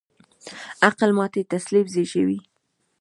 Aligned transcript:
د 0.03 0.03
عقل 0.87 1.09
ماتې 1.17 1.41
تسلیم 1.53 1.87
زېږوي. 1.93 2.39